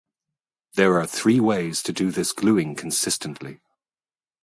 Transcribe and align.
There 0.73 0.99
are 0.99 1.05
three 1.05 1.39
ways 1.39 1.83
to 1.83 1.93
do 1.93 2.09
this 2.09 2.31
gluing 2.31 2.75
consistently. 2.75 3.61